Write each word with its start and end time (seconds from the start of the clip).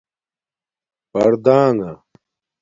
پردانݣہ 1.11 1.91